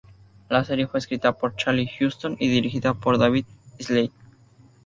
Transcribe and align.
La 0.49 0.63
serie 0.63 0.87
fue 0.87 0.99
escrita 0.99 1.37
por 1.37 1.55
Charlie 1.55 1.87
Huston 2.01 2.35
y 2.39 2.47
dirigida 2.47 2.95
por 2.95 3.19
David 3.19 3.45
Slade. 3.77 4.09